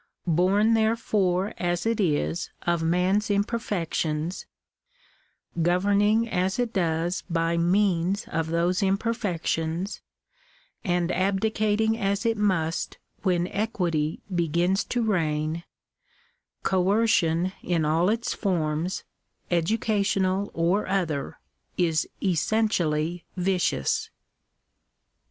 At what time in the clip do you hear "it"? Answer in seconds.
1.85-1.99, 6.57-6.73, 12.25-12.35